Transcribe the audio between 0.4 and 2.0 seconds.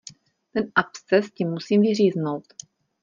Ten absces ti musím